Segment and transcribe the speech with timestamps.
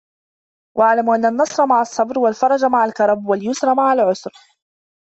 [0.77, 4.31] وَاعْلَمْ أَنَّ النَّصْرَ مَعَ الصَّبْرِ، وَالْفَرَجَ مَعَ الْكَرْبِ، وَالْيُسْرَ مَعَ الْعُسْرِ